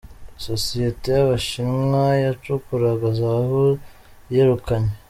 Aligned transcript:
Sosiyete 0.45 1.07
y’Abashinwa 1.15 2.03
yacukuraga 2.23 3.07
zahabu 3.19 3.63
yirukanywe 4.31 4.93